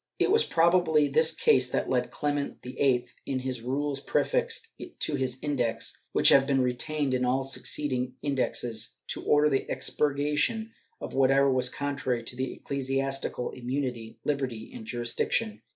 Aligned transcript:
^ 0.01 0.03
It 0.17 0.31
was 0.31 0.43
probably 0.45 1.07
this 1.07 1.31
case 1.31 1.69
that 1.69 1.87
led 1.87 2.09
Clement 2.09 2.63
VIII, 2.63 3.05
in 3.27 3.37
the 3.37 3.61
Rules 3.63 3.99
prefixed 3.99 4.69
to 4.97 5.13
his 5.13 5.37
Index, 5.43 5.95
which 6.11 6.29
have 6.29 6.47
been 6.47 6.61
retained 6.61 7.13
in 7.13 7.23
all 7.23 7.43
succeeding 7.43 8.15
Indexes, 8.23 8.95
to 9.09 9.23
order 9.23 9.47
the 9.47 9.69
expurgation 9.69 10.71
of 10.99 11.13
whatever 11.13 11.51
was 11.51 11.69
contrary 11.69 12.23
to 12.23 12.51
ecclesiastical 12.53 13.51
immunity, 13.51 14.17
hberty 14.25 14.75
and 14.75 14.87
jurisdiction. 14.87 15.61